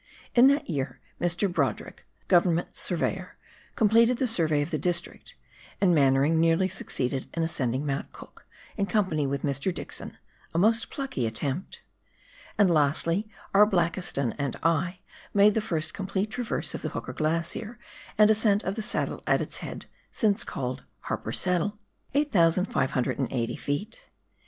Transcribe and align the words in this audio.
In 0.33 0.47
that 0.47 0.67
year 0.67 0.99
Mr. 1.21 1.47
Brodrick, 1.47 2.07
Go 2.27 2.39
vernment 2.39 2.75
surveyor, 2.75 3.37
completed 3.75 4.17
the 4.17 4.25
survey 4.27 4.63
of 4.63 4.71
the 4.71 4.79
district, 4.79 5.35
and 5.79 5.93
Mannering 5.93 6.39
nearly 6.39 6.69
succeeded 6.69 7.29
in 7.35 7.43
ascending 7.43 7.85
Mount 7.85 8.11
Cook,* 8.11 8.47
in 8.75 8.87
company 8.87 9.27
with 9.27 9.43
Mr. 9.43 9.71
Dixon, 9.71 10.17
a 10.55 10.57
most 10.57 10.89
plucky 10.89 11.27
attempt. 11.27 11.83
And 12.57 12.71
lastly, 12.71 13.29
E,. 13.55 13.59
Blakiston 13.69 14.33
and 14.39 14.55
I 14.63 15.01
made 15.35 15.53
the 15.53 15.61
first 15.61 15.93
complete 15.93 16.31
traverse 16.31 16.73
of 16.73 16.81
the 16.81 16.89
Hooker 16.89 17.13
Glacier 17.13 17.77
and 18.17 18.27
ascent 18.31 18.63
of 18.63 18.73
the 18.73 18.81
saddle 18.81 19.21
at 19.27 19.39
its 19.39 19.59
head, 19.59 19.85
since 20.11 20.43
called" 20.43 20.83
Harper 21.09 21.31
Saddle" 21.31 21.77
(8,580 22.15 23.29
ft.). 23.55 23.97